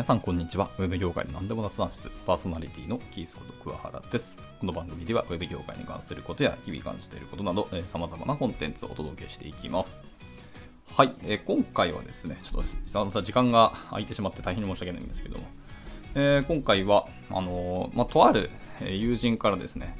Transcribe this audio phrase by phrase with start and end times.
[0.00, 0.70] 皆さんこんにちは。
[0.78, 4.34] ウェブ業界の何でも雑談室、パーソナリティのキースこと桑原です。
[4.58, 10.00] この番組ではウェブ業界に関することや日々感じていることなど、えー、様々なコンテンツをお届けしていきます。
[10.96, 15.44] はい、えー今回はですね、ちょっとまた時間が空いてしまって大変に申し訳ないんですけども、
[16.14, 18.48] えー今回は、あのーまあ、とある
[18.80, 19.98] え友人からですね、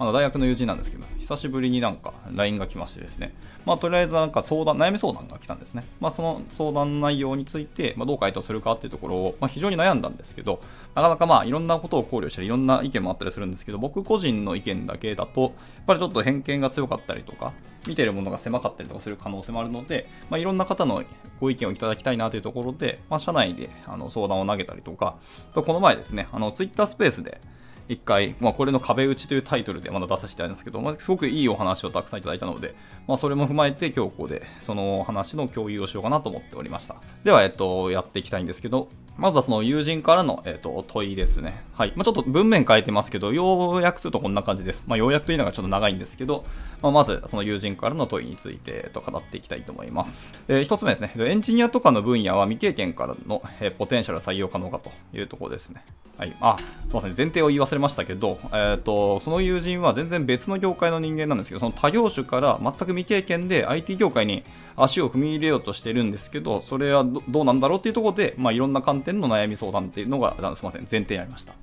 [0.00, 3.34] まだ大学の友人なんですけど、久しぶりになんか LINE が来ましてですね、
[3.66, 5.84] まあ、とりあえずなんか相談、悩み相談が来たんですね。
[6.00, 10.62] まあ、その相談内容について、まあ、どう回答するかっていうところを、まあ、非常に悩んだんですけど、
[10.94, 15.52] なかなかまあ、いろんなことを考慮したり、いろんな意見もあったりするんですけど、僕個人の意見だけだと、やっ
[15.86, 17.52] ぱりちょっと偏見が強かったりとか、
[17.86, 21.04] 見てるものが狭かったりとかする可能性もあるので、まあ、いろんな方の
[21.42, 25.16] ご意見をいただきたいなというところで、まあ、社内であの相談を投げたりとか、
[25.52, 27.42] とこの前ですね、あの、ツイッタースペースで、
[27.90, 32.76] 一回、まあ、これの壁打ちというタイトルでまだ出させていただいたんですけど、まあ、すごくいいお話をたくさんいただいたので、
[33.08, 36.94] まあ、それも踏まえて今日ここでその話の共有をしようかなと思っておりました。
[37.24, 41.62] では、えっと、やっていきたいんですけど、まずはその友人からの、えっと、問いですね。
[41.74, 41.92] はい。
[41.94, 44.84] まあ、ちょっと文面変えてますけど、要約するとこんな感じです。
[44.86, 46.44] まあ、要約というのがちょっと長いんですけど、
[46.82, 50.40] まあ、まずその友人からの問いについて、えっと、語っていきたいと思います。
[50.48, 51.12] えー一つ目ですね。
[51.16, 55.82] エンジニアとかの分野は未経験からの、えーポテンシャル採用可能かというところですね。
[56.16, 56.36] はい。
[56.40, 57.14] あ、すみません。
[57.16, 64.44] 前提を言い忘れましたけど、えっ、と、その友人は全然別の業界の人間なんですけど、その他業種から全く未経験で IT 業界に
[64.76, 70.86] 足を踏み入れようとしてるんですけど、それはどうなんだろうっていうところで、まあ、いろんな観点の悩み相談っていうのが、すみません。
[70.90, 71.54] 前提にありました。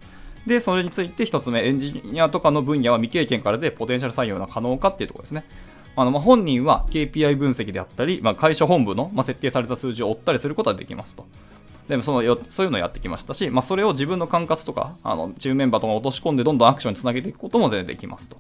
[0.46, 5.44] で、それについて一つ目、エンジニアとかの分野は未経験からでポテンシャル採用が可能かっていうところですね。
[5.98, 11.26] あのま本人は KPI 分析であったり、まあ、会社本部の、ま、設定された数字を追ったりすることができますと。
[11.90, 18.38] でもそのよそういうのをやってきましたし、まあ、それを自分の管轄とか、あのチームメンバーとか落とし込んでどんどんアクションにつなげていくことも全然できますと。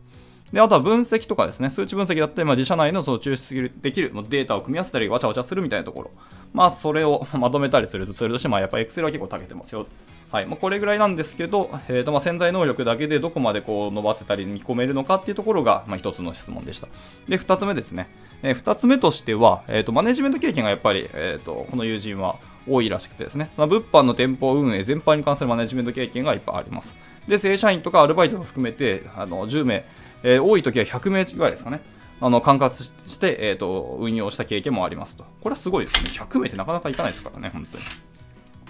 [0.53, 6.11] で、あとは分析とかですね、数値分析だったり、まあ、自社内のその抽出できるデータを組み合わせたり、わちゃわちゃするみたいなところ。
[6.53, 9.85] まあ、それを まとめたりするツールとして、まあ、やっぱ Excel は結構長けてますよ。
[10.31, 10.45] はい。
[10.45, 16.87] まあ、これぐらいなんですけど、えっ、と、まあ、潜在能力だけでどこまでこう伸ばせたり見込めるのかっていうところが、まあ、一つの質問でした。
[17.27, 18.09] で、二つ目ですね。
[18.43, 22.35] えー二つ目としては、えっ、と、マネジメント経験がやっぱり、えっ、と、この友人は
[22.69, 26.93] 多いらしくてですね、まあ、物販の店舗運営全般に関するマネジメント経験がいっぱいあります。
[27.27, 29.85] で、正社員とかアルバイトも含めて、あの、10名、
[30.23, 31.81] えー多い時は100名ぐらいですかね。
[32.19, 35.23] あの、管轄して、えっ、と、運用した経験もありますと。
[35.41, 36.09] これはすごいですね。
[36.11, 37.83] 100名ってなかなかいかないですからね、本当に。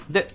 [0.10, 0.28] で、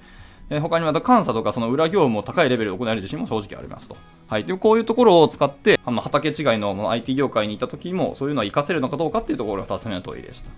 [0.50, 3.96] えー他にまた監査とかその裏業務を高いレベルで行える自信も正直ありますと。
[4.28, 4.44] はい。
[4.44, 10.50] で、こういうところを使って、あの畑違いの IT 業界にいた時も、そういうのは活かせるのかどうかっていうところが2つ目の問いでした。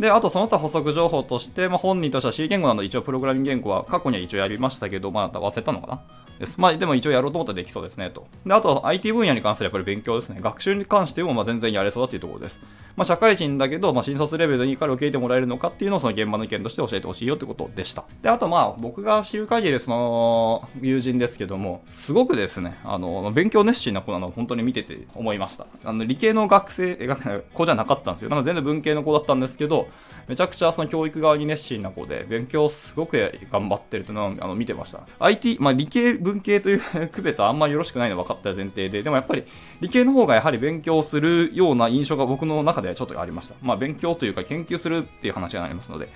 [0.00, 6.00] で、あとその他補足情報として、まあ、本人としては C 言語など一応プログラミング言語は過去には一応やりましたけど、まだ忘れたのかな
[6.38, 6.58] です。
[6.58, 8.26] まあ、でも一応やろうと思ったらできそうですね、と。
[8.46, 10.40] で、あと IT 分野に関するやっぱり勉強ですね。
[10.40, 12.58] 学習に関してもま全然やれそうだというところです。
[12.98, 18.04] まあ、社会人だけど、まあ、新卒レベルでいから受け入れてもらえるのかっていうのをその現場の意見として教えてほしいよってことでした。
[18.22, 25.66] で、あとまあ、僕が知る限りその友人ですけども、すごくですね、あの、勉強熱心な子なのを本当に見てて思いました。
[25.84, 28.30] あの、理系の学生、え学子じゃなかったんですよ。
[28.30, 29.86] なんか全然文系の子だったんですけど、
[30.26, 35.06] めちゃくちゃその教育側に熱心な子で、勉強すごく頑張ってるというのをあの見てました。
[35.20, 39.44] IT、まあ理系、文系という区別はあんまりよろしくないの分かった前提で、でもやっぱり
[39.80, 43.54] 理系の方がやはり勉強するような印象が僕の中ではちょっとありました。
[43.62, 46.08] まあ勉強というか研究するっていう話がありますので、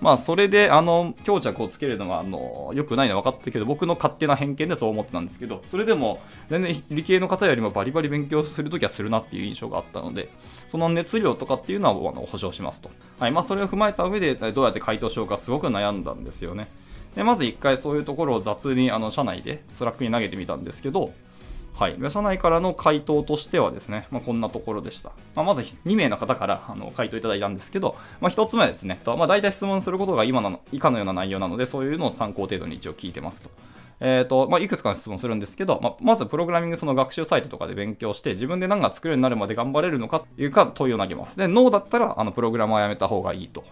[0.00, 10.30] まあそれであの強弱をつけるのはあの良くないのは分かったけど僕の勝手な偏見でそう思ってたんですけどそれでも全然理系の方よりもバリバリ勉強するときはするなっていう印象があったので
[10.68, 13.30] その熱量とかっていうのはあの保証しますと、はい。
[13.30, 16.68] まあ、それを踏まえた上でどうやって回答しようかすごく悩んだんですよね。
[17.14, 21.12] でまず一回そういうところを雑にあの社内で Slack に投げてみたんですけど
[21.80, 21.96] はい。
[22.10, 25.12] 社内からの回答としてはですね、まあ、こんなところでした。
[25.34, 33.50] まあ、まず2名の方からあの回答いただいたんですけど、まあ、1つ目ですね、とまあ、大体質問することが今の以下のような内容なので、そういうのを参考程度に一応聞いてますと。
[34.02, 41.36] えーとまあ、いくつかの質問するんですけど、まあ、まずプログラミングその学習サイトとかで勉強して自分で何が作るようになるまで頑張れるのかというか問いを投げます。
[41.36, 43.64] で、ノーだったらあのプログラムはやめた方がいいと。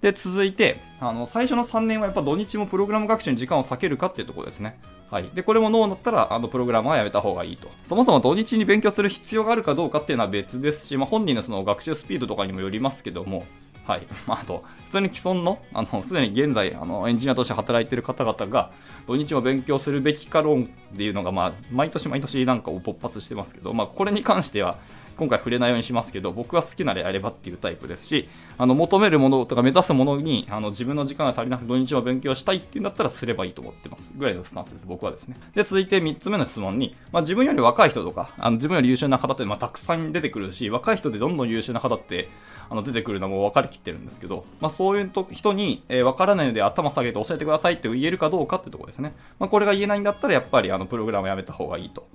[0.00, 4.78] で、続いて、あの、最初の3年はやっぱ土日もプログラム学習に時間を避けるかっていうところですね。
[5.10, 5.30] はい。
[5.34, 7.68] で、これもノーだったら、あの、プログラムはやめた方がいいと。
[7.82, 13.44] そもそも土日に勉強する必要があるかどうかっていうのは別ですし、まあ、本人のその学習スピードとかにもよりますけども、
[13.86, 14.06] はい。
[14.28, 18.70] まあ、あと、普通に既存の、あの、すでに現在、あの、エンジニアとして働いている方々が、
[19.06, 24.76] 土日も勉強するべきか論っていうのが、まあ、毎年毎年なんかを勃発してますけど、まあ、これに関しては、
[25.18, 34.12] 今回触れないようにしますけど、僕は好きならやればっていうタイプですし、あの、求めるものとか目指すものに、あの、自分の時間が足りなく土日も勉強したいっていうんだったらすればいいと思ってます。
[34.16, 35.36] ぐらいのスタンスです、僕はですね。
[35.54, 42.28] で、続いて3つ目の質問に、まあ、自分より若い人とか、あの自分より優秀な方って、まあ、たくさん出てくるし、若い人でどんどん優秀な方って、
[42.70, 49.14] あの、出てくるのも分かりきってるんですけど、まあ、そういうと人に、えー、分からないので頭下げて教えてくださいって言えるかどうかってところですね。
[49.38, 52.06] まあ、これが言えないんだったら、やっぱり、あの、プログラムやめた方がいいと。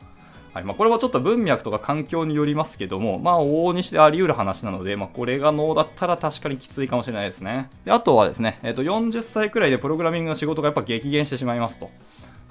[0.53, 7.71] はいまあ、これはちょっと文脈とか環境によりますけども、まあ、往々にしてあり得る話なので、まあ、これが脳だったら確かにきついかもしれないですね。
[7.85, 11.89] であとはですね、えっ、ー、と、40歳くらいでプログラミングの仕事がやっぱ激減してしまいますと。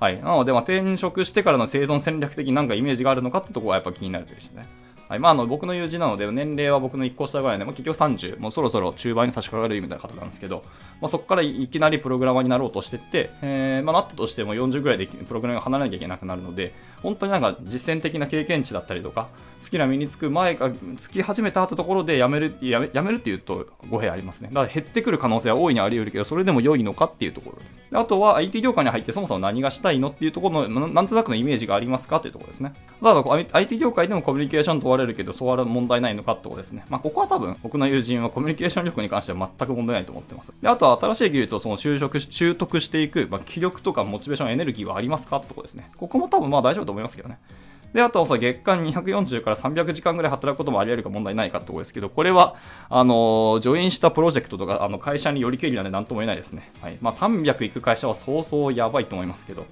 [0.00, 0.20] はい。
[0.20, 4.66] なので、まあ、転職してからの生存戦略的になんかイメージがあるのかってとこはやっぱ気になるというですね。
[5.08, 5.20] はい。
[5.20, 10.64] まあ、あの、僕の友人なので、年齢は僕の1個下ぐらいで、まあ、結局30、もうそろそろ中盤に差し掛かるみたいな方なんですけど、
[11.02, 16.72] まあ、そこからいきなりプログラマーになろうとしてって、えー、まあ、なったとしても40ぐらいでプログラムが離れなきゃいけなくなるので、
[17.02, 19.26] 本当になんか実践的な経験値だったりとか、
[19.60, 24.48] スキルが身につく前か、つき始めた後ところでやめる、やめやめるっていうと語弊ありますね。
[24.52, 27.80] だから減ってくる可能性は大いにあり得るけど、それでも良いのかっていうところです。
[27.90, 32.74] であとは IT 業界に入ってそもそも何がしたいのっていうところの、なんとなくのイメージがありますかっていうところですね。
[33.02, 36.84] ただ IT 業界でもコミュニケーション問われるけど、そうある問題ないのかってことですね。
[36.88, 40.52] まあ、ここは多分、僕の友人はコミュニケーション力に関しては全く問題ないと思ってます。
[40.60, 45.36] であとは新しい技術をその習得習得していく、まあ、気力とかモチベーション、エネルギーはありますか？
[45.38, 45.90] ってとこですね。
[45.96, 47.38] ここも多分まあ大丈夫と思いますけどね。
[47.92, 52.56] で、あとは月間240から300時間ぐらい働くこともあり得るか問題ないかってとこですけど、これは、
[52.88, 56.72] あの、ジョインしたプロジェクトとか、あの、会社によりけりなんで何とも言えないですね。
[56.80, 56.96] はい。
[57.02, 59.66] まあ、300行く会社はそうそうやばいと思いますけど、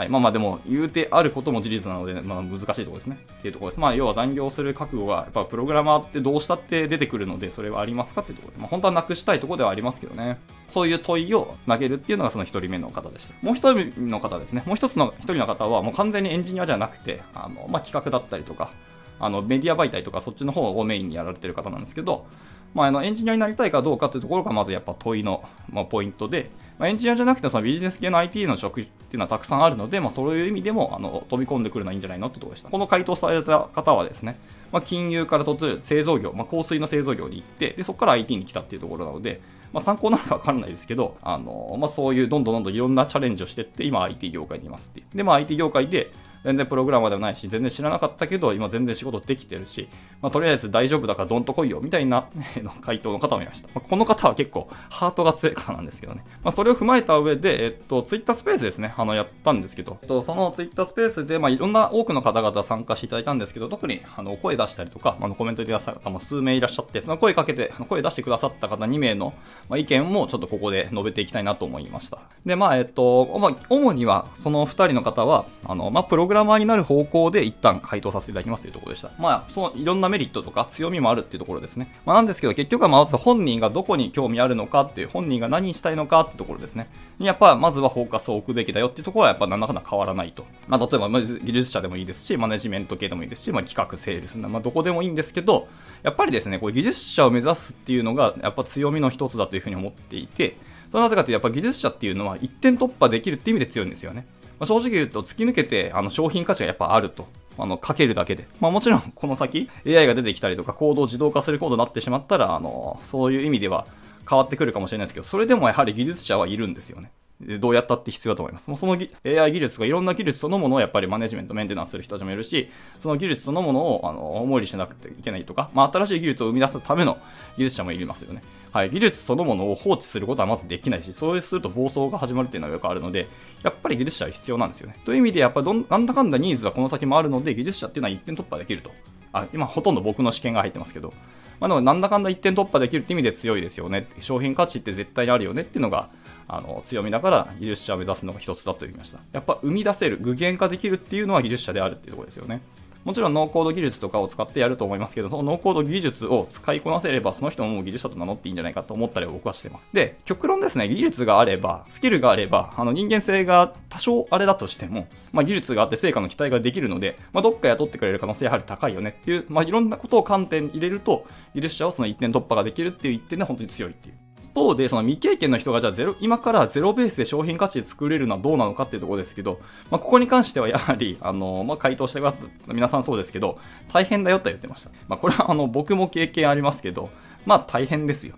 [0.00, 3.18] はい、まあまあでも、言うてあることも事実なので、まあ難しいところですね。
[3.40, 3.80] っていうところです。
[3.80, 10.38] まあ要は残業する覚悟が、やっぱプログラマーってどうしたって出てくるので、それはありますかっていうところで、まあ本当はなくしたいところではありますけどね。
[10.68, 13.34] そういう問いを投げるっていうのがその一人目の方でした。
[13.42, 14.62] もう一人の方ですね。
[14.64, 18.72] もう一つの一人の方はもう完全にエンジニアじゃなくて、あの、まあ企画だったりとか、
[19.18, 22.26] あのメディア媒体とかそっちの方をメインにやられてる方なんですけど、
[22.72, 32.70] まあ、あのエンジニアになりたいかどうかというところがまずやっぱ問いの、まあ、ポイントで、まあ、エンジニアじゃなくてそのビジネス系の IT の職っていうのはたくさんあるので、まあ、そういう意味でもあの飛び込んでくるのはいいんじゃないのってところでした。
[32.70, 34.38] この回答された方はですね、
[34.70, 39.40] まあ、金融から突然製造業、まあ、香水の製造業に行って、でそこから IT に来たっていうところなので、
[39.72, 45.16] まあ、参考なのかわからないですけど、あのまあ、そういうどんどんどんどんいろんなチャレンジをしていって、今 IT 業界にいますっていう。
[45.16, 46.12] で、まあ、IT 業界で、
[46.44, 49.88] 全然プログラマーでもないし、全然知らなかったけど、今全然仕事できてるし、
[50.22, 52.28] まあ、とりあえず大丈夫だからどんと来いよ、みたいな
[52.82, 53.68] 回答の方もいました。
[53.74, 56.24] まあ、この方は結構ハートが強い方なんですけどね。
[56.42, 69.34] まあ、それを踏まえた上で、えっと、ツイッタースペースですね、あの、やったんですけど、えっと、そのツイッタースペースで、まあ、いろんな多くの方々参加していただいたんですけど、特に、あの、声出したりとか、まあ、コメントでくださった方も数名いらっしゃって、その声かけて、声出してくださった方2名の、
[69.68, 72.18] まあ、意見もちょっとここで述べていきたいなと思いました。
[72.46, 79.10] で、まあ、えっと、まあ、主には、その2人の方は、あの、まあ、プログラマーになる方向で一旦回答させていただきますというところでした。
[79.18, 81.92] まあ、そのいろんなメリットとか強みもあるっていうところですね。
[82.06, 86.88] まあ、なんですけど、結局はまず本人がどこに興味あるのかっていう、本人が何したいのかっていうところですね。
[87.18, 90.46] やっぱ、まずはフォーカスを置くべきだよっていうところは、やっぱなんだかんだ変わらないと。
[90.68, 95.66] まあ、例えば、技術者でもいいですし、マネジメント系でもいいですし、まあ、企画、セールスまあ、どこでもいいんですけど、
[96.04, 100.56] やっぱりですね、これ技術者を目指すっていうのが、やっぱ強みの一つだというふうに思っていて、
[100.90, 104.26] それなぜかというと、やっぱ技術者っていうのは一点突破できるって意味で強いんですよね。
[104.60, 107.26] まあ、正直言うと、突き抜けてあの商品価値がやっぱあると。
[107.58, 108.46] あの、かけるだけで。
[108.60, 113.86] まあもちろん、 この先、AI が出てきたりとか、コードを自動化するコードになってしまったら、あの、そういう意味では
[114.28, 117.10] 変わってくるかもしれないですけど、それでもやはり技術者はいるんですよね。
[117.40, 118.68] どうやったって必要だと思います。
[118.68, 127.18] もうその AI 技術とかいろんな技術そのものをやっぱりマネジメント、メンテナンスする人たちもいるし、その技術そのものをあの思いりしなくてはいけないとか、まあ、新しい技術を生み出すための
[127.56, 128.42] 技術者もいますよね。
[128.72, 133.26] はい、技術そのものを放置することはまずできないし、そうすると暴走が始まるっていうのはよくあるので、
[133.62, 134.96] やっぱり技術者は必要なんですよね。
[135.04, 138.90] という意味で、やっぱりなんだかんだニーズはこの先もあるので、技術者っていうのは一点突破できると。
[139.32, 141.12] あ今、ほとんど僕の試験が入ってますけど、
[141.58, 144.08] まあ、でもなんだかんだ一点突破できるって意味で強いですよね。
[144.20, 146.10] 商品価値って絶対にあるよねっていうのが、
[146.52, 149.20] あの強みだから技術者を目指すのが一つだと言いました。
[149.32, 152.60] やっぱ生み出せる、具現化できるっていうのは技術者であるっていうところですよね。
[153.04, 159.86] もちろんノーコード技術とかを使ってやると思いますけど、そのノーコード技術を使いこなせれば、その人ももう技術者と名乗っていいんじゃないかと思ったり僕はしてます。
[159.92, 174.14] で、極論ですね、技術があれば、スキルがあれば、あの人間性が多少あれだとしても、まあ、技術があって成果の期待ができるので、まあ、どっか雇ってくれる可能性やはり高いよねっていう、まあ、いろんなことを観点入れると、技術者はその一点突破ができるっていう一点で本当に強いっていう。
[174.54, 183.58] 方で、その未経験の人がじゃあゼロ、今からゼロベースで商品価値作れるのはどうなのかっていうところですけど、まあ、ここに関してはやはり、あの、まあ、回答してくださった皆さんそうですけど、
[183.92, 184.90] 大変だよと言ってました。
[185.08, 187.10] まあ、これはあの、僕も経験ありますけど、
[187.46, 188.34] まあ、大変ですよ。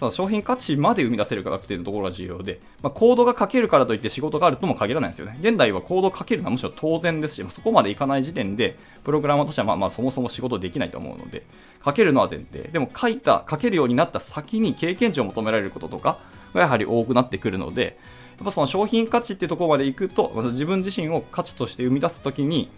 [0.00, 5.36] その商品価値まで生み出せるかっていうところが重要で、まあ、コードが書けるからといって仕事があるとも限らないんですよね。
[5.42, 11.44] 現代はコードを書けるのはむしろ当然ですし、そこまでいかない時点で、プログラマーとしてはまあまあそもそも仕事できないと思うので、
[11.84, 12.70] 書けるのは前提。
[12.72, 16.18] でも書いた、書けるようになった先に経験値を求められることとか
[16.54, 17.98] がやはり多くなってくるので、
[18.38, 22.70] やっぱその商品価値っていうところまでいくと、自分自身を価値として生み出すときに、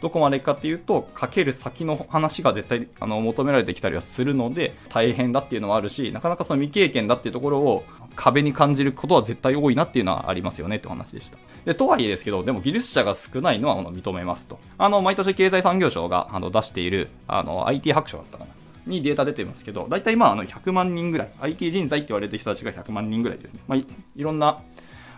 [0.00, 7.84] どこまでかっていうと、かける先の話が絶対あの求められてきたりはするので、大変だっていうのはあるし、なかなかその未経験だっていうところを
[8.16, 11.38] 壁に感じることは絶対多いなっていうのはありますよねって話でした。
[11.64, 14.58] で、とはいえですけど、でも技術者が少ないのは認めますと。
[14.78, 18.50] あの、毎年経済産業省があの出している、あの、IT 白書だったかな。
[18.86, 23.60] にデータ出てますけど、大体今あの100万人ぐらい、IT 人材って言われてる人たちが100万人ぐらいですね。
[23.68, 24.60] まあ、いいろんな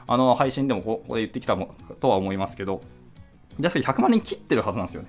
[0.07, 1.57] あの配信でもここで言ってきた
[2.01, 2.83] とは思いますけど、
[3.61, 5.09] 確かに100万人切ってるはずなんですよね。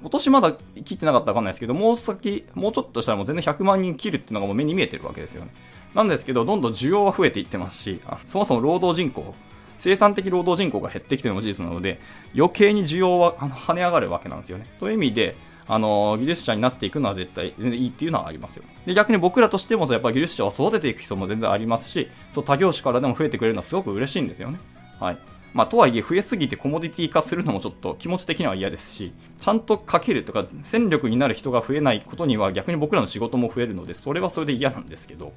[0.00, 0.52] 今年まだ
[0.84, 5.52] 切ってなかったらわかんないですけど、もう先、もうちょっとしたらもう全然100万人切るっていうのがもう目に見えてるわけですよね。
[5.94, 9.34] なんですけど、どんどん需要は増えていってますし、そもそも労働人口、
[9.78, 12.00] 生産的労働人口が減ってきてるのも事実なので、
[12.36, 14.66] 余計に需要は跳ね上がるわけなんですよね。
[14.78, 15.36] という意味で、
[15.68, 18.62] あの技術者になっていくのは絶対全然いいっていうのはありますよ。
[18.86, 24.60] で逆に僕らとしてもやっぱ技術者を育てていく人も全然ありますし、そう他業種からでも増えてくれるのはすごく嬉しいんですよね。
[25.00, 25.18] はい。
[25.56, 35.32] まあ、とはいえ増えすぎてコモディティ化するのもちょっと気持ち的には嫌ですし、ちゃんとかけるとか戦力になる人が増えないことには逆に僕らの仕事も増えるので、それはそれで嫌なんですけど、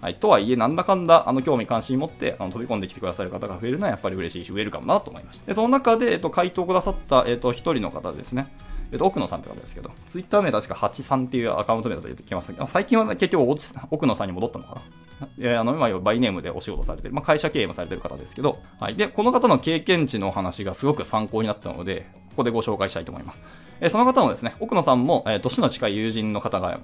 [0.00, 5.46] はい、とはいえ、なんだかんだあの興味関心持ってあの飛び込んできてくださる方が増えるのはやっぱり嬉しいし、増えるかもなと思いました。
[5.46, 8.48] でその中で、えっと、回答くださった、えっと、一人の方ですね。
[8.90, 13.50] えっと、奥野さんって方ですけど、ツイッター名確か83っていうアカウント名だと言ってきましたけど、最近は結局
[13.90, 14.82] 奥野さんに戻ったのか
[15.20, 15.28] な？
[15.40, 23.42] えあの今バイネームでお仕事されてる、まあ、会社経営もされてる方ですけど、はい、でこの方の経験値のお話がすごく参考になったので、ここでご紹介したいと思います。
[23.80, 26.80] えその方もですね、奥野さんも、えー、年の近い友人の方が、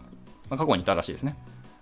[0.51, 1.37] まあ、過去にいたらしいですね。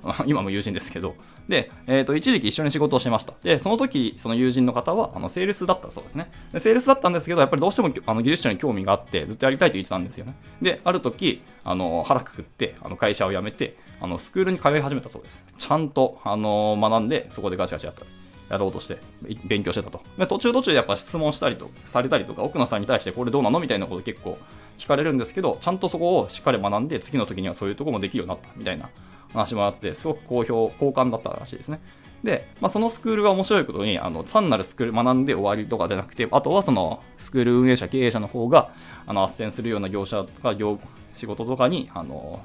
[0.26, 1.14] 今も友人ですけど、
[1.48, 3.34] で、えっ、ー、と、一時期一緒に仕事をしました。
[3.42, 6.30] で、その時、その友人の方は、あの、セールスだったそうですね。
[6.52, 10.34] で、セールスだったんですけど、やっぱりどうしても、あの、技術者に興味があって、ずっとやりたいと言ってたんですよね。
[10.60, 15.42] で、ある時、あの、腹くくって、あの、会社を辞めて、あの、スクールに通い始めたそうです。
[15.58, 18.04] ちゃんと、あの、学んで、そこでガチガチやった。
[18.52, 18.98] やろうとして
[19.46, 20.02] 勉強してたと。
[20.18, 24.36] で途中途中でやっぱ質問したりとされたりとか、奥野さんに対してこれどうなのみたいなこと結構
[24.76, 28.90] 聞かれるんですけど、ちゃんとそこをしっかり学んで、次の時にはそういうとこもできるようになったみたいな
[29.32, 31.80] 話もあって、すごく好評、好感だったらしいですね。
[32.22, 38.70] で、まあ、そのスクールが面白いことに、あの、単なるスクール学んで終わりとかじゃなくて、あとはその、スクール運営者、経営者の方が、
[39.06, 40.78] あの、斡旋するような業者とか、業、
[41.14, 42.40] 仕事とかに、あの、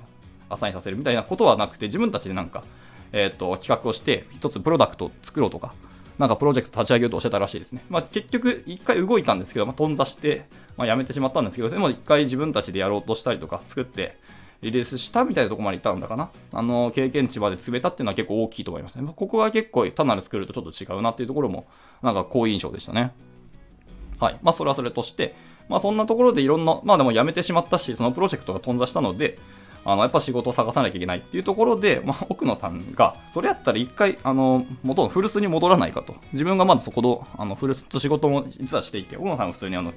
[0.50, 2.64] アサインさせるみたいなことはなくて、自分たちでなんか、
[3.12, 5.74] えっ、ー、と、企画をして、一つプロダクトを作ろうとか、
[6.18, 7.86] なんかプロジェクト立ち上げようとしてたらしいですね。
[7.90, 14.18] まあ、結局、一回動いたんですけど、まあ、頓挫して、まあ、やめてしまったんですけど、でも一回自分たちでやろうとしたりとか、作って、
[14.62, 16.30] リリースしたみたいなとこまで行ったんだかな。
[16.52, 19.14] あの、経験値まで詰めたっていうのは結構大きいと思いますね。
[19.16, 21.68] ここが結構単なるスクールとちょっと違うなっていうところも、
[22.02, 23.14] なんか好印象でしたね。
[24.20, 24.40] はい。
[24.42, 25.36] まあ、それはそれとして、
[25.70, 29.38] まあ、そんなところでいろんな、まあでも辞めてしまったし、そのプロジェクトが頓挫したので、
[29.86, 36.16] あの、やっぱ仕事を探さなきゃいけないっていうところで、まあ、奥野さんが、それやったら一回、あの、元の古巣に戻らないかと。
[36.34, 39.94] 自分がまずそこの、あの、古巣と仕事も実はしていて、奥野さんは普通にあの、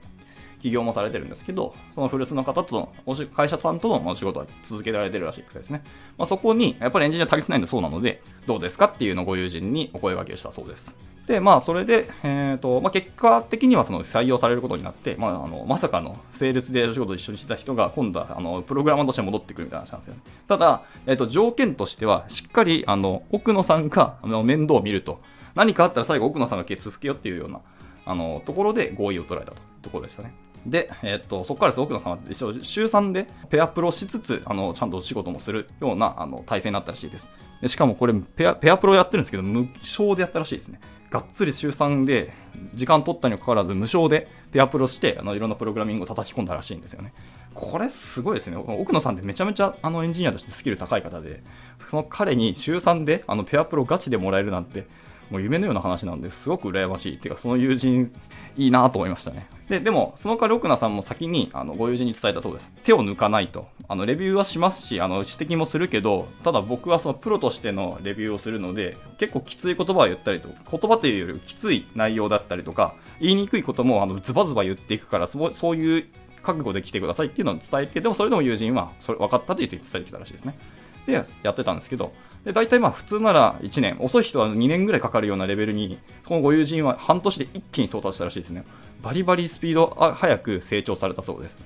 [0.60, 5.82] 起業もされてるんですけど、その古巣の方との、おし会社さんとのお仕事は続けられてるらしいですね。
[6.18, 10.94] まあ、そこに、やっぱりエンジニア足りてないんだそうなので、どうですかっていうのをご友人にお声掛けしたそうです。
[11.26, 20.20] で、まあ、それで、えっ、ー、と、まあ、結果的にはその採用されることになって、まあ、あの、まさかの、セールスでお仕事一緒にしてた人が、今度は、あの、プログラマーとして戻ってくるみたいな話なんですよね。
[20.48, 25.20] ただ、えっ、ー、と、条件としては、しっかり、あの、奥野さんが、あの、面倒を見ると。
[25.54, 27.60] 何かあったら最後、奥野さんがケツ吹けよっていうような、
[28.06, 30.32] あの、ところで合意を取られたとところでしたね。
[30.66, 37.28] で、えっ、と、そこからです奥野さんは一応週3でペアプロしつつ、あの、ちゃんとお仕事もするような、あの、体制になったらしいです。
[37.62, 40.80] でしかもこれペア、ペアプロやってるんですけど、無償でやったらしいですね。
[41.10, 42.32] がっつり週3で、
[42.74, 47.12] 時間取ったにもかかわらず無償でペアプロして、あの、いろんなプログラミングを叩き込んだらしいんですよね。
[47.54, 48.56] これすごいですね。
[48.56, 51.42] 奥野さんってめちゃめちゃあのエンジニアとしてスキル高い方で、
[51.88, 54.86] その彼に週3であのペアプロガチでもらえるなんて、
[55.30, 57.16] もう夢のような話なんですごく羨ましい。
[57.16, 58.12] っていうか、その友人
[58.56, 59.46] いいなと思いましたね。
[59.68, 62.72] で、でも、その代わり奥名さんも先に、あの、ご友人に伝えたそうです。
[62.82, 63.68] 手を抜かないと。
[63.86, 76.08] あの、レビューはしますし、あの、指摘もするけど、ただ僕はそのプロとしてのレビューをするので、結構きつい言葉を言ったりと、言葉というよりきつい内容だったりとか、言いにくいことも、あの、ズバズバ言っていくから、そうそういう
[76.42, 80.58] 覚悟で来てくださいっていうのを伝えて、でもそれでも友人は、それ分かったと言って伝えてたらしいですね。
[81.06, 82.12] で、やってたんですけど、
[82.44, 88.64] で、大体まあ普通なら1年、遅い人は2年ぐらいかかるようなレベルに、このご友人は半年で一気に到達したらしいですね。
[89.02, 91.56] バリバリスピード速く成長されたそうです。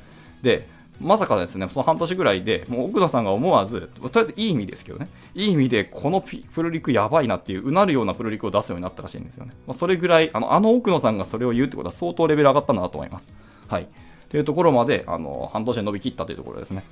[0.43, 0.69] で、
[1.01, 9.53] まさかですね、その半年ぐらいで、もう奥野さんが思わず、とりあえずいい意味ですけどね、いい意味で、このプルリクやばいなっていう、うなるようなプルリクを出すようになったらしいんですよね。
[9.67, 13.29] まあ、それぐらい、あの、あの奥野さんがそれを言うってことは相当レベル上がったんだなと思います。
[13.67, 13.89] はい。
[14.29, 16.85] というところまで、あの、半年で伸びきったというところですね。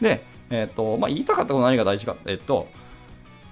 [0.00, 2.66] で、えっ、ー、と、まあ、言いたかったこと何が大事か、えっ、ー、と、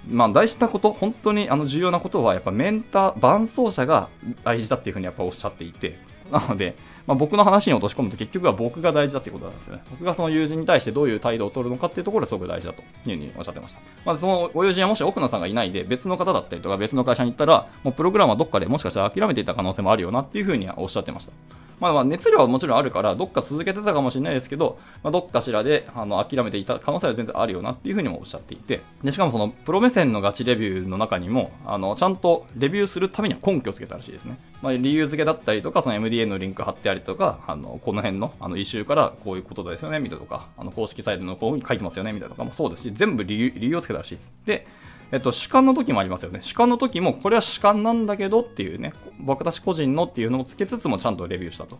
[0.07, 4.09] まあ、大事なこと、本当にあの重要なことは、やっぱメンター、伴走者が
[4.43, 5.97] 大事だっていうふうにやっぱおっしゃっていて、
[6.31, 9.83] なので、まあ、僕の話に落とし込むと結局は僕が大事だっていうことなんですよね。
[9.89, 13.81] 僕がその友人に対してどういう態度を取るのかっていうところがすごく大事だというふうにおっしゃってました。
[14.05, 21.33] まあ、そのご友人はもし奥野さんがいないで別の方だったりとか別の会社に行ったら、もうプログラムはどっかでもしかしたら諦めていた可能性もあるよなっていうふうにはおっしゃってました。
[21.79, 34.37] まあ、まあ熱量はもちろんあるから、どっか続けてたかもしれないですけど、まあ、どっかしらであの諦めていた可能性は全然あるよなっていうふうにもおっしゃっていて、でしかもそのプロ目線のガチレビューの中にも、あのちゃんとレビューするためには根拠をつけたらしいですね。
[34.61, 44.33] まあ、理由付けだったりとか、その MDN のリンク貼ってありとか、あのこの辺のあのイシューからこういうことですよね、みたいなとか、あの公式サイトのこうに書いてますよね、みたいなとかもそうですし、全部理由理由をつけたらしいです。
[44.45, 44.67] で、
[45.11, 46.39] えっと、主観の時もありますよね。
[46.41, 51.79] 主観の時も、これは主観なんだけどっていうね、僕たち個人のっていうのをつけつつもちゃんとレビューしたと。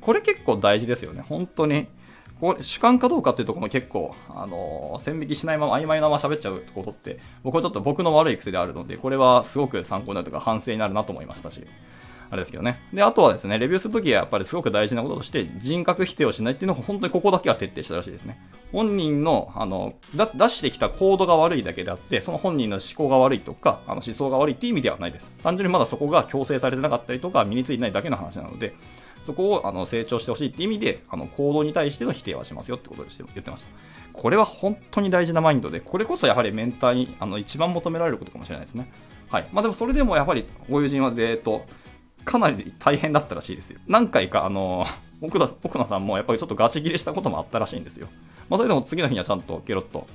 [0.00, 1.24] これ結構大事ですよね。
[1.28, 1.88] 本当に。
[2.40, 11.66] これ主観かどうかっていうところも結構、あのー、線引きしないまま曖昧なまま喋っちゃうことって、僕はちょっと僕の悪い癖であるので、これはすごく参考になるというか反省になるなと思いましたし。
[12.30, 12.80] あれですけどね。
[12.92, 18.38] で、あとはですね、レビューするときはやっぱりすごく大事なこととして、人格否定をしないっていうのが本当にここだけは徹底したらしいですね。
[18.72, 25.30] 本人の、あの、出してきたコードが悪いだけであって、その本人の思考が悪いとか、あの思想が悪いっていう意味ではないです。
[25.42, 28.74] 単純にまだそこが強制されてなかったりとか、身についてないだけの話なので、
[29.24, 33.70] そこをあの成長してほしいって意味で、あの行動に対しての否定はしますよってことで言ってました。
[34.12, 38.90] これは本当に大事なマインドで、これこそやはりメンターにあの一番求められることかもしれないですね。
[39.28, 39.48] はい。
[39.52, 41.64] まあでもそれでもやはりご友人は、えっと、
[42.28, 43.80] かなり大変だったらしいですよ。
[43.86, 44.86] 何回か、あの、
[45.22, 48.08] 奥田奥野さんもやっぱりちょっとガチ切れしたこともあったらしいんですよ。
[48.50, 50.06] まあそれでも次の日にはちゃんとケロッと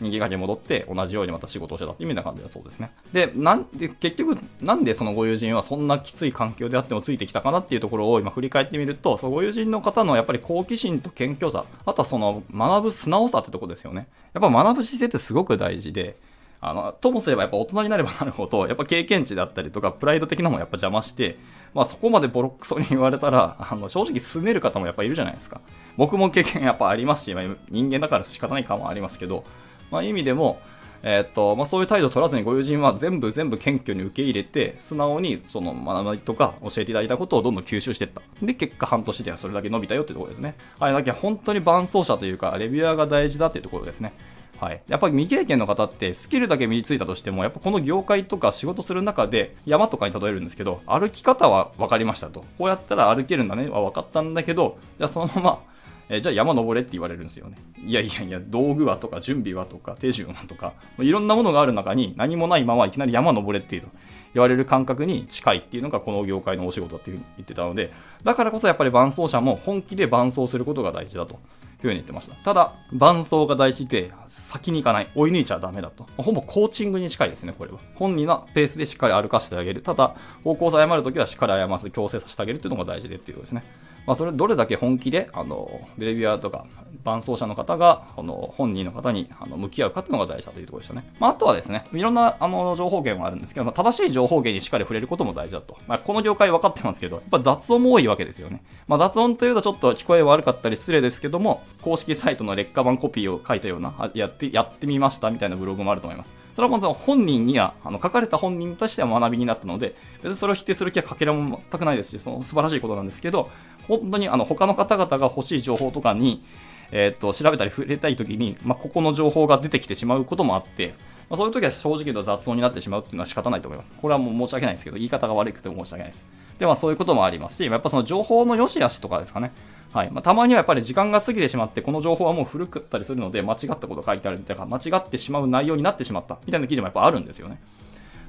[0.00, 2.90] 人間関係戻って同じようにまた仕事をしてたっていう意味な感じだそうですね。
[3.12, 14.06] で、なんで、結局、なんでそのご友人はそんなきつい環境であってもついてきたかなっていうところを今振り返ってみると、そのご友人の方のやっぱり好奇心と謙虚さ、あとはその学ぶ素直さってとこですよね。
[14.34, 16.16] やっぱ学ぶ姿勢ってすごく大事で、
[16.60, 21.38] あの、ともすればやっぱ大人になればなるほど、やっぱ経験値だったりとか、プライド的なものやっぱ邪魔して、
[21.74, 25.60] まあそこまでボロクソに言われたら、 あの、正直進める方もやっぱいるじゃないですか。
[25.96, 29.44] 僕も経験 やっぱありますし、まあ、人間だから仕方ない感はありますけど、
[29.90, 30.60] まあ意味でも、
[31.02, 38.20] えー、っとまあ、そういう態度を取らずにご友人は全部全部謙虚に受け入れて素直にその学びとか教えていただいたことをどんどん吸収していった。
[38.42, 40.56] で結果半年ではそれだけ伸びたよっていうところですね。
[40.80, 44.12] あれだけ本当に伴走者というかレビュアーが大事だっていうところですね。
[44.60, 52.44] はい、やっぱり未経験の方ってスキルだけ身についたとしてもやっぱこの業界とか仕事する中で山とかに例えるんですけど歩き方は分かりましたと。
[52.58, 55.62] こうやったら歩けるんだねは分かったんだけどじゃあそのまま
[56.10, 57.58] えじゃあ山登れって言われるんですよね。
[57.84, 63.88] いやいやいや、道具はとか準備はとか手順はとか、いろんなものがある中に何もないままいきなり山登れっていうの
[64.32, 67.92] 言われる感覚に近いっていうのがこの業界のお仕事だっていうふうに言ってたので、
[68.24, 71.38] だからこそやっぱり伴走者も本気で伴走することが大事だと。
[71.78, 72.34] いうふうに言ってました。
[72.34, 76.06] ただ、伴奏が大事で先に行かない、追い抜いちゃダメだと。
[76.16, 77.78] ほぼコーチングに近いですね、これは。
[77.94, 79.82] 本人のペースでしっかり歩かせてあげる。
[79.82, 83.64] ただ、方向性を誤るときはしっかり誤す、強制させてあげるっていうのが大事でっていうことですね。
[84.08, 86.64] まあ、それどれだけ本気で、あの、レビュアとか、
[87.04, 91.12] 伴走者の方が、あの、本人の方に、あの、向き合うかっていうのが大事だというところでしたね。
[91.20, 95.76] まあ、あとはですね、いろんな、あの、情報源はあるんですけど、まあ、正しい情報源にしっかり触れることも大事だと。
[95.86, 98.62] まあ、この業界分かってますけど、やっぱ雑音も多いわけですよね。
[98.86, 106.30] まあ、雑音というとちょっと聞こえ悪かったり失礼ですけども、公式サイトの劣化版コピーを書いたような、やって、やってみましたみたいなブログもあると思います。
[106.58, 109.94] それは本人には、あの書かれた本人としては学びになったので、
[110.24, 113.48] 別にそれを否定する気はかけらも全くないですし、その素晴らしいことなんですけど、
[113.86, 116.44] 本当にあの他の方々が欲しい情報とかに、
[116.90, 120.94] えー、っと調べたり触れたい時に、まあ、ここの情報が出てきてしまうこともあって、
[121.30, 123.92] まあ、そういう時は正直言うと雑音になってしまうっていうのは仕方ないと思います。
[124.00, 126.24] これはもう申し訳ないんですけど、言い方が悪くて申し訳ないです。
[126.58, 129.52] で、まあそういうこともありますし、やっぱその情報の良し悪しとかですかね。
[129.92, 130.10] はい。
[130.10, 137.58] まあ、たまにはやっぱり時間が過ぎてしまって、この情報はもう古かったりするので、間違ったこと書いてあるみたいな、間違ってしまう内容になってしまったみたいな記事もやっぱあるんですよね。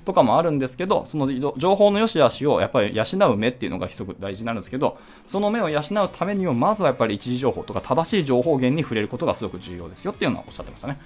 [0.05, 10.97] とかもあるんですけど、その情報の良し悪しをやっぱり養う目っていうのがすごく大事なんですけど、その目を養うためにも、まずはやっぱり一次情報とか正しい情報源に触れることがすごく重要ですよっていうのはおっしゃってましたね。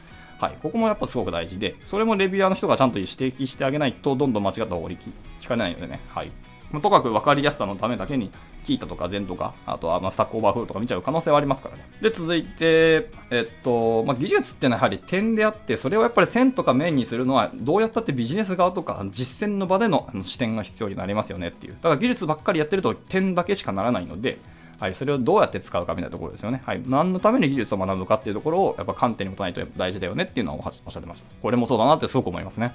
[0.44, 4.98] はい、ここもやっぱすごく大事で、それもレビュアーの人がちゃんと指摘してあげないと、どんどん間違った方が聞
[5.48, 6.32] かれないのでね、はい。
[6.82, 8.30] とかく分かりやすさのためだけに、
[8.66, 11.86] Qiita とか Zenn とか、あとはま Stack Overflow とか見ちゃう可能性はありますからね。
[12.02, 21.74] で、続いて、えっと、まあ、技術ってのはやはり点であって、それをやっぱり線とか面にするのは、どうやったってビジネス側とか実践の場での視点が必要になりますよねっていう。
[21.74, 24.40] だから技術ばっかりやってると点だけしかならないので、
[24.84, 26.62] はい、それをどうやって使うかみたいなところですよね。
[26.66, 31.28] はい、何のために技術を学ぶかっていうところを、やっぱ観点に持たないと大事だよねっていうのをおっしゃってました。
[31.42, 32.74] これもそうだなってすごく思いますね。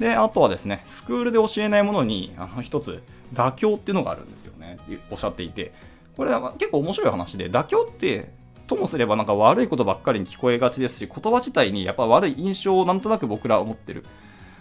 [0.00, 3.00] で、あとはですね、スクールで教えないものに、あの、一つ、
[3.32, 4.76] 妥協っていうのがあるんですよね。
[5.08, 5.72] おっしゃっていて、
[6.16, 8.28] これは結構面白い話で、妥協って、
[8.66, 14.04] ともすればなんか悪いことばっかりに聞こえがちですし、言葉自体にやっぱ悪い印象をなんとなく僕らは思ってる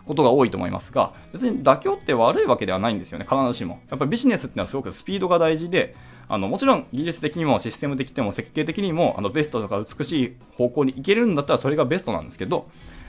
[0.05, 3.79] ことが多いと思いますが、別に妥協って悪いわけではないんですよね、必ずしも。
[3.89, 5.95] やっぱりビジネスってのはすごくスピードが大事で、
[6.27, 12.67] あのもちろん技術的にもシステム的にも設計的にもあのベストとか美しい方向に行けるんだったらそれがベストなんですけど、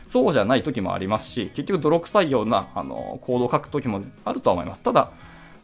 [0.08, 4.82] そうじゃない時もありますし、結局泥臭いようなあのコードを書く時もあるとは思います。
[4.82, 5.10] ただ、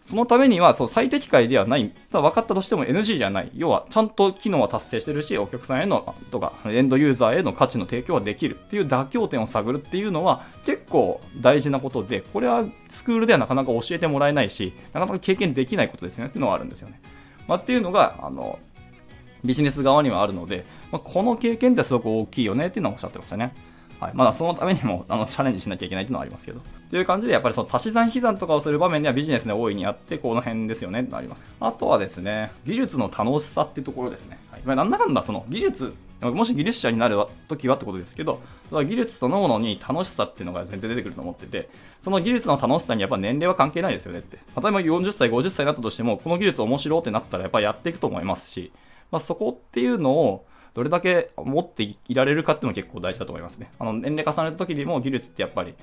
[0.00, 1.94] そのためにはそう最適解ではない。
[2.10, 3.52] ただ分かったとしても NG じゃない。
[3.54, 17.00] 要は、ちゃんと機能は達成してるし、お客さんへのとか、エンドユーザーへの価値の提供はできるっていう妥協点を探るっていうのは結構大事なことで、これはスクールではなかなか教えてもらえないし、なかなか経験できないことですよねっていうのはあるんですよね。
[17.48, 18.58] まあ、っていうのが、あの、
[19.44, 23.54] ビジネス側にはあるので、まあ、この経験ってすごく大きいよねっていうのはおっしゃってましたね。
[23.98, 24.12] はい。
[24.14, 26.60] まだそのためにも、 あの、チャレンジしなきゃいけないっていうのはありますけど。
[26.90, 31.44] という感じで、やっぱりその足し算引き算とかをする場面ではビジネスで大いにあって、この辺ですよね、ってあります。
[31.60, 34.38] あとはですね、技術の楽しさっていうところですね。
[34.50, 34.62] はい。
[34.64, 35.94] まあ、なんだかんだその技術、
[36.30, 41.68] もし技術者になる時はってことですけど、その技術そのものに楽しさっていうのが全然出てくると思ってて、
[42.00, 44.36] その技術の楽しさにやっぱ年齢は関係ないですよねって。
[44.36, 48.72] 例えば40歳、50歳になったとしても、この技術面白ってなったらやっぱやっていくと思いますし、
[49.10, 53.70] まあ、そこっていうのを、どれだけ持っていられるかっていうのも結構大事だと思いますね。
[53.78, 55.74] あの、年齢重ねた時にも技術ってやっぱり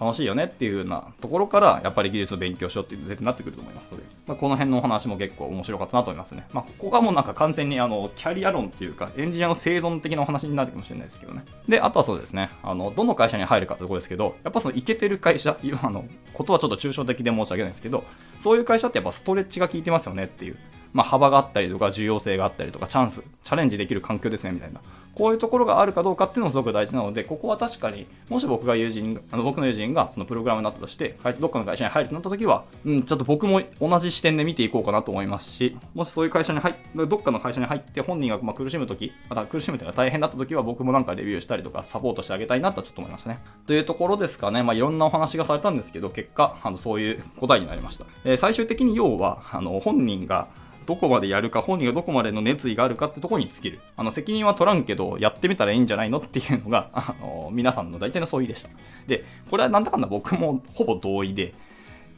[0.00, 6.46] 楽しいよねっていうようなところから、やっぱり技術を勉強しようっていう絶対なってくると思いますので、まあ、この辺のお話も結構面白かったなと思いますね。
[6.54, 11.44] まあ、ここがもうなんか完全にあの、キャリア論っていうか、エンジニアの生存的なお話になるかもしれないですけどね。
[11.68, 18.04] で、あとはそうですね、あの、どの会社に入るかってところですけど、やっぱそのイケてる会社、 今あの、ことはちょっと抽象的で申し訳ないんですけど、
[18.38, 20.56] そういう会社ってやっぱストレッチが効いてますよねっていう。
[20.92, 24.80] まあ、幅があったりとか、重要性があったりとか、チャンス、チャレンジできる環境ですね、みたいな。
[25.14, 36.74] こういうところがあるかどうかっていうのもすごく大事なので、ここは確かに、もし僕が友人、あの僕の友人がそのプログラムになったとして、どっかの会社に入るとなった時は、うん、ちょっと僕も同じ視点で見ていこうかなと思いますし、もしそういう会社に入っ、
[37.06, 43.40] どっかの会社に入って本人がま苦しむ時、また苦しむというか大変だった時は僕もなんかレビューしたりとかサポートしてあげたいなとちょっと思いましたね。
[43.66, 48.06] というところですかね、まあいろんなお話がされたんですけど、結果、あのそういう答えになりました。
[48.24, 50.48] えー、最終的に要は、あの本人が
[50.86, 53.80] どこまでやるか、本人がどこまでの熱意があるかってとこに尽きる。
[53.96, 58.70] あの、責任は取らんけど、やってみたらいいんじゃないのっていうのが、 あの、皆さんの大体の相違でした。
[59.06, 61.54] で、これはなんだかんだ僕もほぼ同意で、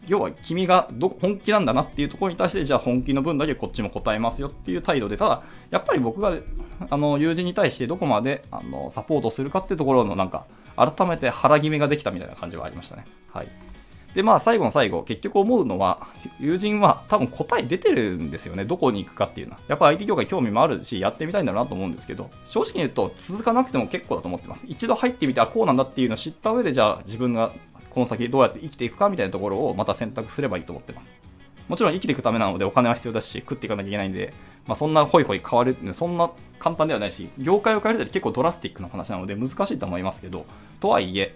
[0.08, 6.32] 要は君がど本気なんだなっていうところに対して、じゃあ本気の分だけこっちも答えますよっていう態度で、ただ、やっぱり僕が、
[6.90, 10.46] あの、友人に対してどこまで、あの、サポートするかっていうところのなんか、
[10.76, 13.06] 改めて腹決めができたみたいな感じはありましたね。
[13.32, 13.48] はい。
[14.14, 16.06] で、まあ、最後の最後、結局思うのは、
[16.38, 18.64] 友人は多分答え出てるんですよね。
[18.64, 19.60] どこに行くかっていうのは。
[19.68, 24.64] やっぱ IT 業界興味もあるし、やってみたいんだろうなと思うんですけど、正直に言うと、続かなくても結構だと思ってます。
[24.66, 27.52] 一度入ってみて、あ、こうなんだっていうのを知った上で、じゃあ自分が
[27.90, 31.10] この先どうやって生きていくかみたいなところをまた選択すればいいと思ってます。
[31.68, 34.34] もちろん生きていくためなのでお金は必要だし、食っていかなきゃいけないんで、
[34.66, 40.46] まあ、そんなホイホイ変わる、そんな簡単ではないし、業界を変えるって結構ドラスティックな話なので難しいと思いますけど、
[40.80, 41.34] とはいえ、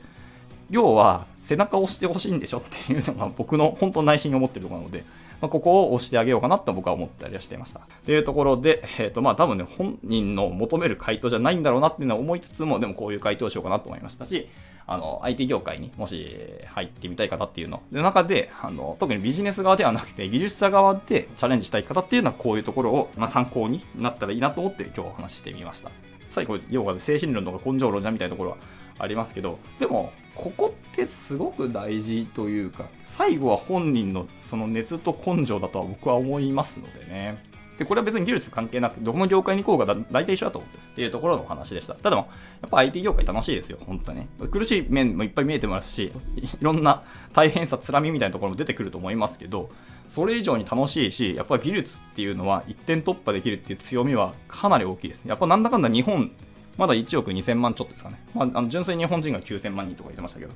[0.71, 5.05] 要は背中を押してほしいんでしょっていうのが僕の本当内心に思ってるところなので、
[5.41, 7.81] まあ、ここを押してあげようかなと僕は思ったりはしていました。
[8.05, 14.49] というところで、えっ、ー、とまあ多分ね、本人の求める回答じゃないんだろうなっていうのは思いつつも、でもこういう回答をしようかなと思いましたし、
[14.89, 25.91] あの、IT 業界にもし入ってみたい方っていうの、の中で、あの、特にビジネス側ではなくて、技術者側でチャレンジしたい方っていうのはこういうところを、まあ、参考になったらいいなと思って今日お話ししてみました。
[26.29, 28.57] 最後、要は精神論とか根性論じゃみたいなところは
[28.99, 37.43] ありますけど、でも、ここってすごく大事というか、最後は本人のその熱と根性だとは僕は思いますのでね。
[37.79, 41.95] で、これは別に技術関係なく、どこの業界に行こうが大体一緒だと思っていうところのお話でした。
[41.95, 42.29] ただも、
[42.63, 44.27] やっぱ IT 業界楽しいですよ、本当に。
[44.51, 47.03] 苦しい面もいっぱい見えてますし、いろんな
[47.35, 49.71] 大変さ、つらみみたいなところも出てくると思いますけど、
[50.07, 55.31] それ以上に楽しいし、やっぱり技術っていうのは一点突破できるっていう強みはかなり大きいですね。
[55.31, 56.31] やっぱなんだかんだ日本
[56.77, 58.23] まだ1億2000万ちょっとですかね。
[58.35, 60.53] まあ、あの純粋に日本人が9000万人とか言ってましたけど、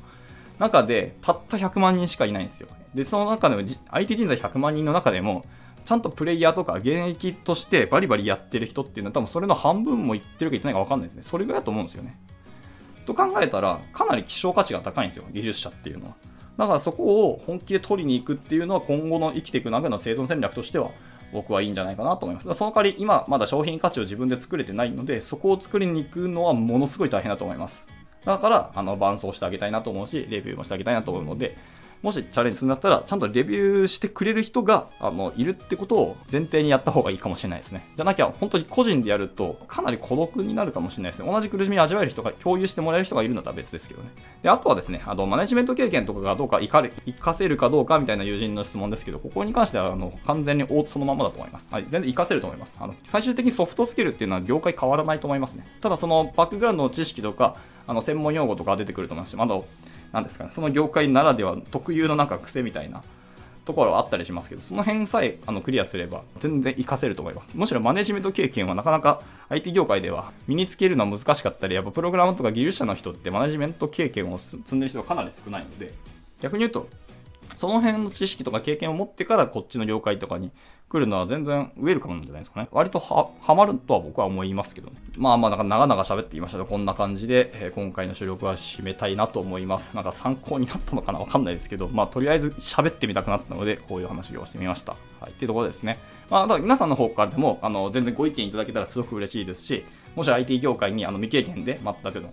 [0.59, 2.69] 中でたった100万人しかいないんですよ。
[2.95, 5.45] で、その中でも IT 人材100万人の中でも、
[5.85, 11.23] ちゃんとプレイヤーとか現役としてバリバリやってる人っていうのは多分それの半分も言ってるか言ってないか分かんないですね。
[11.23, 12.19] それぐらいだと思うんですよね。
[13.07, 16.15] と考えたら、かなり希少価値が高いんですよ、技術者っていうのは。
[16.59, 20.91] だからそこを本気で取りに行くっていうのは今後の生きていく中の生存戦略としては
[21.33, 22.55] 僕はいいんじゃないかなと思います。
[22.55, 27.85] その代わり今まだ商品価値を自分で作れてないので、そこを作りに行くのはものすごい大変だと思います。
[28.25, 31.57] だから、あの、伴走してあげたいなと思うし、レビューもしてあげたいなと思うので、
[32.03, 37.87] もしチャレンジするんだったら、ちゃんとレビューしてくれる人が、あの、いるってことを前提にやった方がいいかもしれないですね。
[37.95, 41.31] じゃなきゃ、本当に個人でやると、かなり孤独になるかもしれないですね。
[41.31, 44.09] 同じ苦しみを味わえる人が、共有してもらえる人がいるんだったら別ですけどね。
[44.43, 46.85] で、あとはですね、あの、マネジメント経験とかがどうか活か、
[47.21, 51.67] かせるかどうかみたいな友人の質問ですけど、ここに関しては、あの、完全に大津そのままだと思います。
[51.71, 52.77] はい、全然活かせると思います。
[52.81, 55.67] あの、最終的にソフトスキルっていうのは業界変わらないと思いますね。
[55.81, 59.67] ただ、そのバックグラウンドの知識とか、あの、専門用語とか出てくると思いますし、あと、
[60.13, 63.03] なんですかね、その業界ならでは特有のなんか癖みたいな
[63.65, 67.57] ところはあったりしますけど、その辺さえあのクリアすれば全然活かせると思います。
[67.57, 75.93] むしろマネジメント経験はなかなか IT 業界では身につけるのは難しかったり、やっぱプログラムとか技術者の人ってマネジメント経験を積んでる人がかなり少ないので、
[76.41, 76.89] 逆に言うと、
[77.61, 80.51] その辺の知識とか経験を持ってからこっちの業界とかに
[80.89, 82.69] 来るのは全然ウェルカムなんじゃないですかね。
[82.73, 84.97] 割とは、はまるとは僕は思いますけどね。
[85.19, 89.95] まあまあ、なんか長々喋っていましたが、こんな感じで、えー、今回の収録は締めたいなと思います。
[89.95, 94.97] なんか参考になったのかなわかんないですけど、まあとりあえず喋ってみたくなったので、こういう話をしてみました。
[95.21, 95.33] はい。
[95.33, 95.99] っていうところですね。
[96.31, 99.85] まあ、だ皆さんの方からでも、あの、全然ご意見いただけたらすごく嬉しいですし、
[100.17, 102.33] もし IT 業界にあの未経験で全くの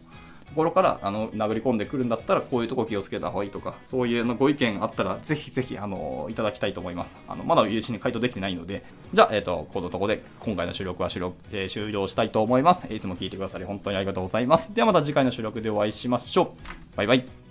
[0.58, 7.16] ころからあの殴り込んでくるんだったらこういうとこ気をつけた方がいいとかそういうのご意見あったらぜひぜひあのいただきたいと思います。
[7.28, 12.86] あのまだ友人に回答できてないのでじゃあ、えっ、ー、とこのとこで今回の収録は収録,、えー、終了したいと思います。
[12.94, 14.74] いつも聞いてくださり本当にありがとうございます。
[14.74, 16.56] ではまた次回の収録でお会いしましょ
[16.94, 16.98] う。
[16.98, 17.47] バイバイ。